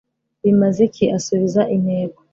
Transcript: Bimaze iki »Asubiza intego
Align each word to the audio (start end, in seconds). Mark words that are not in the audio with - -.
Bimaze 0.43 0.79
iki 0.87 1.05
»Asubiza 1.17 1.61
intego 1.75 2.19